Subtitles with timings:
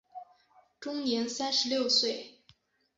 [0.79, 2.39] 终年三十六岁。